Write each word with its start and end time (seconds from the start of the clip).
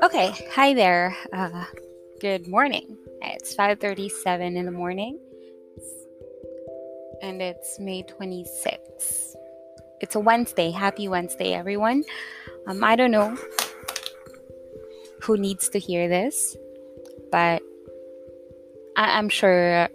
Okay, 0.00 0.30
hi 0.52 0.74
there. 0.74 1.16
Uh, 1.32 1.64
good 2.20 2.46
morning. 2.46 2.96
It's 3.20 3.52
5:37 3.52 4.56
in 4.56 4.64
the 4.64 4.70
morning, 4.70 5.18
and 7.20 7.42
it's 7.42 7.80
May 7.80 8.04
26th. 8.04 9.34
It's 10.00 10.14
a 10.14 10.20
Wednesday. 10.20 10.70
Happy 10.70 11.08
Wednesday, 11.08 11.52
everyone. 11.52 12.04
Um, 12.68 12.84
I 12.84 12.94
don't 12.94 13.10
know 13.10 13.36
who 15.22 15.36
needs 15.36 15.68
to 15.70 15.80
hear 15.80 16.06
this, 16.06 16.56
but 17.32 17.60
I- 18.94 19.18
I'm 19.18 19.28
sure 19.28 19.88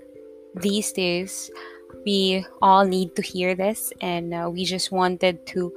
these 0.54 0.92
days 0.92 1.50
we 2.06 2.46
all 2.62 2.84
need 2.84 3.16
to 3.16 3.22
hear 3.22 3.56
this, 3.56 3.94
and 4.02 4.34
uh, 4.34 4.50
we 4.52 4.66
just 4.66 4.92
wanted 4.92 5.46
to 5.56 5.72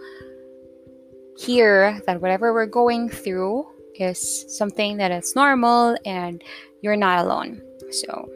hear 1.39 2.03
that 2.07 2.21
whatever 2.21 2.53
we're 2.53 2.67
going 2.67 3.09
through 3.09 3.69
is 4.01 4.45
something 4.57 4.97
that 4.99 5.11
is 5.11 5.35
normal 5.35 5.97
and 6.05 6.43
you're 6.83 6.97
not 6.97 7.25
alone. 7.25 7.63
So, 7.91 8.29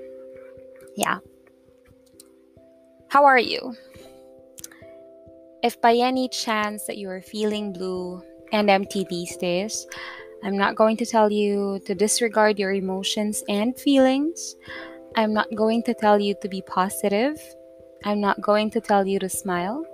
yeah. 0.96 1.18
How 3.08 3.24
are 3.24 3.38
you? 3.38 3.74
If 5.62 5.80
by 5.80 5.94
any 5.94 6.28
chance 6.28 6.84
that 6.86 6.96
you 6.96 7.10
are 7.10 7.20
feeling 7.20 7.72
blue 7.72 8.22
and 8.52 8.70
empty 8.70 9.06
these 9.10 9.36
days, 9.36 9.86
I'm 10.42 10.56
not 10.56 10.74
going 10.74 10.96
to 10.98 11.06
tell 11.06 11.30
you 11.30 11.80
to 11.84 11.94
disregard 11.94 12.58
your 12.58 12.72
emotions 12.72 13.42
and 13.48 13.78
feelings. 13.78 14.56
I'm 15.16 15.34
not 15.34 15.54
going 15.54 15.82
to 15.84 15.94
tell 15.94 16.18
you 16.18 16.34
to 16.40 16.48
be 16.48 16.62
positive. 16.62 17.38
I'm 18.04 18.20
not 18.20 18.40
going 18.40 18.70
to 18.70 18.80
tell 18.80 19.06
you 19.06 19.18
to 19.18 19.28
smile. 19.28 19.84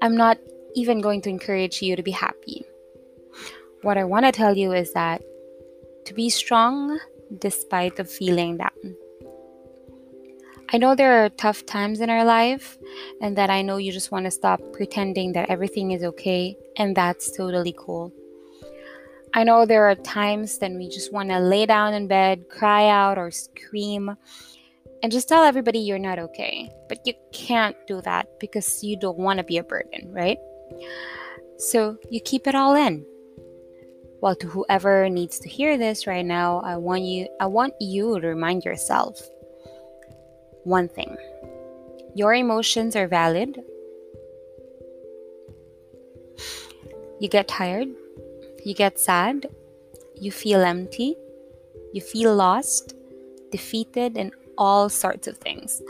I'm 0.00 0.16
not 0.16 0.38
even 0.74 1.00
going 1.00 1.22
to 1.22 1.30
encourage 1.30 1.80
you 1.80 1.94
to 1.94 2.02
be 2.02 2.10
happy 2.10 2.64
what 3.82 3.98
I 3.98 4.04
want 4.04 4.24
to 4.24 4.32
tell 4.32 4.56
you 4.56 4.72
is 4.72 4.92
that 4.92 5.22
to 6.06 6.14
be 6.14 6.30
strong 6.30 6.98
despite 7.38 7.96
the 7.96 8.04
feeling 8.04 8.56
down. 8.56 8.96
I 10.72 10.78
know 10.78 10.94
there 10.94 11.24
are 11.24 11.28
tough 11.28 11.66
times 11.66 12.00
in 12.00 12.08
our 12.08 12.24
life, 12.24 12.78
and 13.20 13.36
that 13.36 13.50
I 13.50 13.60
know 13.60 13.76
you 13.76 13.92
just 13.92 14.10
want 14.10 14.24
to 14.24 14.30
stop 14.30 14.60
pretending 14.72 15.32
that 15.34 15.50
everything 15.50 15.90
is 15.90 16.02
okay, 16.02 16.56
and 16.78 16.96
that's 16.96 17.36
totally 17.36 17.74
cool. 17.76 18.10
I 19.34 19.44
know 19.44 19.66
there 19.66 19.86
are 19.86 19.94
times 19.94 20.56
when 20.60 20.78
we 20.78 20.88
just 20.88 21.12
want 21.12 21.28
to 21.28 21.40
lay 21.40 21.66
down 21.66 21.92
in 21.92 22.06
bed, 22.06 22.48
cry 22.48 22.88
out, 22.88 23.18
or 23.18 23.30
scream, 23.30 24.16
and 25.02 25.12
just 25.12 25.28
tell 25.28 25.42
everybody 25.42 25.78
you're 25.78 25.98
not 25.98 26.18
okay. 26.18 26.70
But 26.88 27.06
you 27.06 27.14
can't 27.32 27.76
do 27.86 28.00
that 28.02 28.28
because 28.40 28.82
you 28.82 28.96
don't 28.96 29.18
want 29.18 29.38
to 29.38 29.44
be 29.44 29.58
a 29.58 29.64
burden, 29.64 30.10
right? 30.12 30.38
So 31.58 31.98
you 32.10 32.20
keep 32.20 32.46
it 32.46 32.54
all 32.54 32.74
in 32.74 33.04
well 34.22 34.34
to 34.36 34.46
whoever 34.46 35.10
needs 35.10 35.38
to 35.38 35.48
hear 35.48 35.76
this 35.76 36.06
right 36.06 36.24
now 36.24 36.60
i 36.64 36.76
want 36.76 37.02
you 37.02 37.28
i 37.40 37.46
want 37.46 37.74
you 37.80 38.18
to 38.18 38.26
remind 38.26 38.64
yourself 38.64 39.28
one 40.64 40.88
thing. 40.88 41.16
Your 42.14 42.34
emotions 42.34 42.94
are 42.96 43.08
valid. 43.08 43.60
You 47.20 47.28
get 47.28 47.48
tired. 47.48 47.88
You 48.64 48.74
get 48.74 49.00
sad. 49.00 49.46
You 50.20 50.30
feel 50.30 50.60
empty. 50.60 51.16
You 51.92 52.00
feel 52.00 52.34
lost 52.34 52.94
defeated 53.50 54.16
and 54.16 54.32
all 54.56 54.88
sorts 54.88 55.26
of 55.26 55.36
things. 55.36 55.82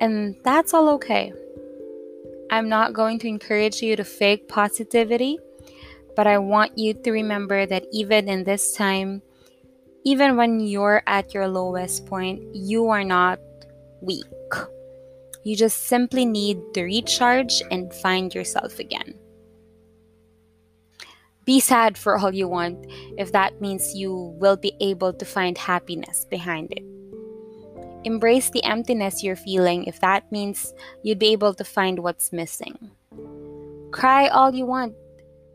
And 0.00 0.36
that's 0.44 0.74
all 0.74 0.88
okay. 0.90 1.32
I'm 2.50 2.68
not 2.68 2.92
going 2.92 3.18
to 3.20 3.28
encourage 3.28 3.82
you 3.82 3.96
to 3.96 4.04
fake 4.04 4.48
positivity 4.48 5.38
but 6.16 6.26
I 6.26 6.38
want 6.38 6.78
you 6.78 6.94
to 6.94 7.12
remember 7.12 7.66
that 7.66 7.84
even 7.92 8.26
in 8.26 8.42
this 8.44 8.72
time, 8.72 9.20
even 10.04 10.36
when 10.36 10.60
you're 10.60 11.02
at 11.06 11.34
your 11.34 11.46
lowest 11.46 12.06
point, 12.06 12.40
you 12.54 12.88
are 12.88 13.04
not 13.04 13.38
weak. 14.00 14.24
You 15.44 15.54
just 15.54 15.86
simply 15.86 16.24
need 16.24 16.58
to 16.74 16.82
recharge 16.82 17.62
and 17.70 17.92
find 17.92 18.34
yourself 18.34 18.78
again. 18.78 19.14
Be 21.44 21.60
sad 21.60 21.96
for 21.96 22.18
all 22.18 22.34
you 22.34 22.48
want 22.48 22.86
if 23.18 23.30
that 23.30 23.60
means 23.60 23.94
you 23.94 24.34
will 24.40 24.56
be 24.56 24.74
able 24.80 25.12
to 25.12 25.24
find 25.24 25.56
happiness 25.56 26.24
behind 26.24 26.72
it. 26.72 26.82
Embrace 28.04 28.50
the 28.50 28.64
emptiness 28.64 29.22
you're 29.22 29.36
feeling 29.36 29.84
if 29.84 30.00
that 30.00 30.30
means 30.32 30.72
you'd 31.02 31.18
be 31.18 31.30
able 31.32 31.54
to 31.54 31.64
find 31.64 32.00
what's 32.00 32.32
missing. 32.32 32.90
Cry 33.92 34.28
all 34.28 34.54
you 34.54 34.66
want 34.66 34.94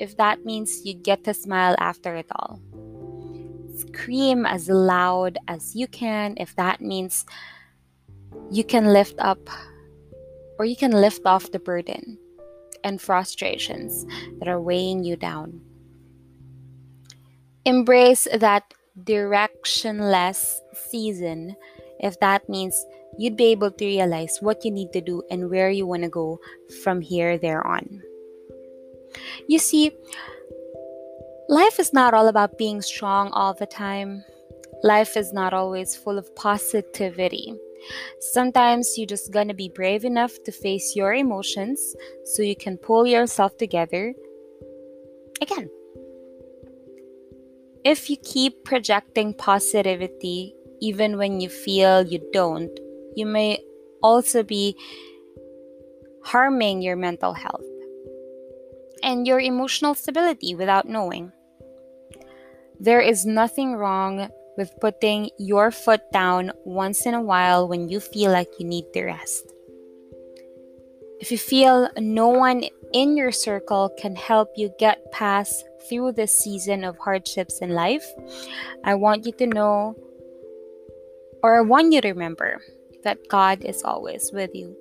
if 0.01 0.17
that 0.17 0.43
means 0.43 0.81
you 0.83 0.95
get 0.95 1.23
to 1.23 1.33
smile 1.33 1.75
after 1.77 2.15
it 2.15 2.25
all. 2.35 2.59
Scream 3.77 4.47
as 4.47 4.67
loud 4.67 5.37
as 5.47 5.75
you 5.75 5.85
can 5.87 6.33
if 6.37 6.55
that 6.55 6.81
means 6.81 7.23
you 8.49 8.63
can 8.63 8.87
lift 8.91 9.13
up 9.19 9.47
or 10.57 10.65
you 10.65 10.75
can 10.75 10.91
lift 10.91 11.21
off 11.25 11.51
the 11.51 11.59
burden 11.59 12.17
and 12.83 12.99
frustrations 12.99 14.05
that 14.39 14.47
are 14.47 14.59
weighing 14.59 15.03
you 15.03 15.15
down. 15.15 15.61
Embrace 17.65 18.27
that 18.33 18.73
directionless 19.05 20.57
season 20.73 21.55
if 21.99 22.19
that 22.19 22.49
means 22.49 22.73
you'd 23.19 23.37
be 23.37 23.53
able 23.53 23.69
to 23.69 23.85
realize 23.85 24.39
what 24.41 24.65
you 24.65 24.71
need 24.71 24.91
to 24.93 25.01
do 25.01 25.21
and 25.29 25.51
where 25.51 25.69
you 25.69 25.85
want 25.85 26.01
to 26.01 26.09
go 26.09 26.39
from 26.83 27.01
here 27.01 27.37
there 27.37 27.65
on. 27.65 28.01
You 29.47 29.59
see, 29.59 29.91
life 31.49 31.79
is 31.79 31.93
not 31.93 32.13
all 32.13 32.27
about 32.27 32.57
being 32.57 32.81
strong 32.81 33.29
all 33.31 33.53
the 33.53 33.65
time. 33.65 34.23
Life 34.83 35.15
is 35.17 35.31
not 35.33 35.53
always 35.53 35.95
full 35.95 36.17
of 36.17 36.35
positivity. 36.35 37.53
Sometimes 38.19 38.93
you're 38.97 39.07
just 39.07 39.31
gonna 39.31 39.53
be 39.53 39.69
brave 39.69 40.05
enough 40.05 40.31
to 40.45 40.51
face 40.51 40.95
your 40.95 41.13
emotions 41.13 41.95
so 42.25 42.43
you 42.43 42.55
can 42.55 42.77
pull 42.77 43.05
yourself 43.05 43.57
together 43.57 44.13
again. 45.41 45.69
If 47.83 48.09
you 48.09 48.17
keep 48.17 48.63
projecting 48.63 49.33
positivity 49.33 50.53
even 50.81 51.17
when 51.17 51.39
you 51.39 51.49
feel 51.49 52.05
you 52.05 52.19
don't, 52.31 52.79
you 53.15 53.25
may 53.25 53.59
also 54.01 54.43
be 54.43 54.75
harming 56.23 56.81
your 56.81 56.95
mental 56.95 57.33
health 57.33 57.65
and 59.03 59.27
your 59.27 59.39
emotional 59.39 59.95
stability 59.95 60.55
without 60.55 60.87
knowing. 60.87 61.31
There 62.79 63.01
is 63.01 63.25
nothing 63.25 63.75
wrong 63.75 64.29
with 64.57 64.79
putting 64.79 65.29
your 65.37 65.71
foot 65.71 66.01
down 66.11 66.51
once 66.65 67.05
in 67.05 67.13
a 67.13 67.21
while 67.21 67.67
when 67.67 67.89
you 67.89 67.99
feel 67.99 68.31
like 68.31 68.49
you 68.59 68.65
need 68.65 68.85
to 68.93 69.05
rest. 69.05 69.53
If 71.19 71.31
you 71.31 71.37
feel 71.37 71.89
no 71.97 72.29
one 72.29 72.63
in 72.93 73.15
your 73.15 73.31
circle 73.31 73.93
can 73.99 74.15
help 74.15 74.49
you 74.55 74.73
get 74.79 75.11
past 75.11 75.63
through 75.87 76.13
this 76.13 76.37
season 76.37 76.83
of 76.83 76.97
hardships 76.97 77.59
in 77.59 77.69
life, 77.69 78.05
I 78.83 78.95
want 78.95 79.25
you 79.25 79.31
to 79.33 79.47
know, 79.47 79.95
or 81.43 81.57
I 81.57 81.61
want 81.61 81.93
you 81.93 82.01
to 82.01 82.09
remember, 82.09 82.59
that 83.03 83.29
God 83.29 83.63
is 83.63 83.83
always 83.83 84.31
with 84.33 84.49
you. 84.53 84.75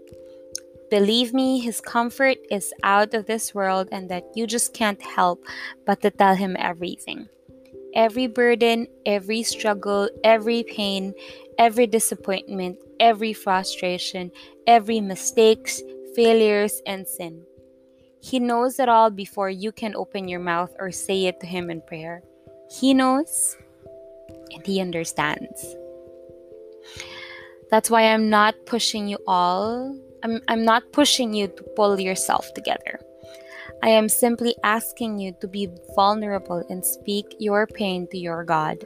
Believe 0.91 1.33
me, 1.33 1.61
his 1.61 1.81
comfort 1.81 2.39
is 2.51 2.75
out 2.83 3.15
of 3.15 3.27
this 3.27 3.55
world 3.55 3.89
and 3.93 4.11
that 4.11 4.25
you 4.35 4.47
just 4.47 4.75
can't 4.75 5.01
help 5.01 5.45
but 5.87 6.01
to 6.03 6.11
tell 6.11 6.35
him 6.35 6.57
everything. 6.59 7.29
Every 7.95 8.27
burden, 8.27 8.89
every 9.07 9.45
struggle, 9.45 10.09
every 10.25 10.65
pain, 10.65 11.15
every 11.59 11.87
disappointment, 11.87 12.79
every 12.99 13.33
frustration, 13.33 14.33
every 14.67 15.01
mistakes, 15.01 15.81
failures, 16.17 16.83
and 16.87 17.07
sin. 17.07 17.45
He 18.21 18.41
knows 18.41 18.81
it 18.81 18.89
all 18.89 19.11
before 19.11 19.49
you 19.49 19.71
can 19.71 19.95
open 19.95 20.27
your 20.27 20.41
mouth 20.41 20.75
or 20.79 20.91
say 20.91 21.27
it 21.27 21.39
to 21.41 21.47
him 21.47 21.71
in 21.71 21.83
prayer. 21.83 22.23
He 22.69 22.95
knows 22.95 23.57
and 24.53 24.67
he 24.67 24.81
understands. 24.81 25.77
That's 27.71 27.91
why 27.91 28.13
I'm 28.13 28.29
not 28.29 28.67
pushing 28.67 29.07
you 29.07 29.19
all 29.27 29.97
I'm, 30.23 30.41
I'm 30.49 30.65
not 30.65 30.93
pushing 30.93 31.35
you 31.35 31.49
to 31.49 31.63
pull 31.77 31.99
yourself 31.99 32.53
together. 32.55 33.01
I 33.83 33.89
am 33.89 34.09
simply 34.09 34.55
asking 34.63 35.19
you 35.19 35.35
to 35.41 35.49
be 35.49 35.69
vulnerable 35.95 36.65
and 36.69 36.85
speak 36.85 37.37
your 37.39 37.67
pain 37.67 38.07
to 38.11 38.19
your 38.19 38.45
God. 38.45 38.85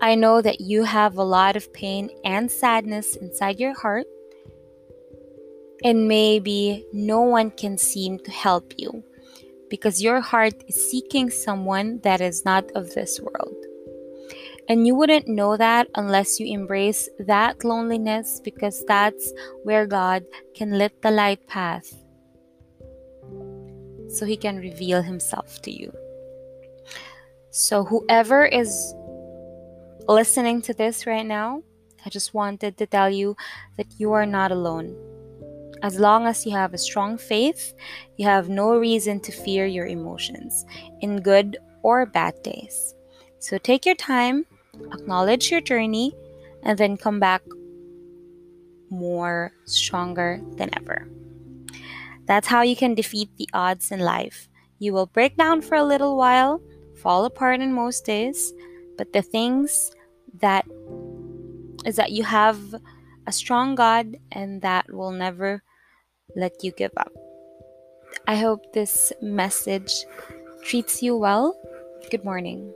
I 0.00 0.14
know 0.14 0.42
that 0.42 0.60
you 0.60 0.84
have 0.84 1.16
a 1.16 1.24
lot 1.24 1.56
of 1.56 1.72
pain 1.72 2.10
and 2.24 2.50
sadness 2.50 3.16
inside 3.16 3.60
your 3.60 3.74
heart, 3.74 4.06
and 5.82 6.08
maybe 6.08 6.86
no 6.92 7.20
one 7.20 7.50
can 7.50 7.78
seem 7.78 8.18
to 8.20 8.30
help 8.30 8.74
you 8.78 9.04
because 9.70 10.02
your 10.02 10.20
heart 10.20 10.54
is 10.68 10.90
seeking 10.90 11.30
someone 11.30 12.00
that 12.02 12.20
is 12.20 12.44
not 12.44 12.70
of 12.72 12.94
this 12.94 13.20
world. 13.20 13.63
And 14.68 14.86
you 14.86 14.94
wouldn't 14.94 15.28
know 15.28 15.56
that 15.56 15.88
unless 15.94 16.40
you 16.40 16.46
embrace 16.46 17.08
that 17.18 17.64
loneliness 17.64 18.40
because 18.42 18.84
that's 18.86 19.32
where 19.62 19.86
God 19.86 20.24
can 20.54 20.78
lit 20.78 21.02
the 21.02 21.10
light 21.10 21.46
path 21.46 21.92
so 24.08 24.24
He 24.24 24.36
can 24.36 24.56
reveal 24.56 25.02
Himself 25.02 25.60
to 25.62 25.70
you. 25.70 25.92
So, 27.50 27.84
whoever 27.84 28.46
is 28.46 28.94
listening 30.08 30.62
to 30.62 30.74
this 30.74 31.06
right 31.06 31.26
now, 31.26 31.62
I 32.04 32.10
just 32.10 32.34
wanted 32.34 32.76
to 32.78 32.86
tell 32.86 33.10
you 33.10 33.36
that 33.76 33.86
you 33.98 34.12
are 34.12 34.26
not 34.26 34.50
alone. 34.50 34.96
As 35.82 35.98
long 35.98 36.26
as 36.26 36.46
you 36.46 36.52
have 36.52 36.72
a 36.72 36.78
strong 36.78 37.18
faith, 37.18 37.74
you 38.16 38.26
have 38.26 38.48
no 38.48 38.76
reason 38.76 39.20
to 39.20 39.32
fear 39.32 39.66
your 39.66 39.86
emotions, 39.86 40.64
in 41.00 41.20
good 41.20 41.58
or 41.82 42.06
bad 42.06 42.42
days. 42.42 42.94
So 43.38 43.58
take 43.58 43.84
your 43.84 43.94
time, 43.94 44.46
acknowledge 44.92 45.50
your 45.50 45.60
journey, 45.60 46.12
and 46.62 46.78
then 46.78 46.96
come 46.96 47.20
back 47.20 47.42
more 48.90 49.52
stronger 49.64 50.40
than 50.56 50.70
ever. 50.76 51.08
That's 52.26 52.46
how 52.46 52.62
you 52.62 52.76
can 52.76 52.94
defeat 52.94 53.28
the 53.36 53.48
odds 53.52 53.90
in 53.90 54.00
life. 54.00 54.48
You 54.78 54.92
will 54.92 55.06
break 55.06 55.36
down 55.36 55.60
for 55.60 55.74
a 55.74 55.84
little 55.84 56.16
while, 56.16 56.60
fall 57.02 57.24
apart 57.24 57.60
in 57.60 57.72
most 57.72 58.04
days, 58.04 58.52
but 58.96 59.12
the 59.12 59.22
things 59.22 59.90
that 60.40 60.64
is 61.84 61.96
that 61.96 62.12
you 62.12 62.24
have 62.24 62.58
a 63.26 63.32
strong 63.32 63.74
God 63.74 64.16
and 64.32 64.62
that 64.62 64.92
will 64.92 65.12
never 65.12 65.62
let 66.36 66.52
you 66.62 66.72
give 66.72 66.92
up. 66.96 67.12
I 68.26 68.36
hope 68.36 68.72
this 68.72 69.12
message 69.20 69.92
treats 70.64 71.02
you 71.02 71.16
well. 71.16 71.54
Good 72.10 72.24
morning. 72.24 72.72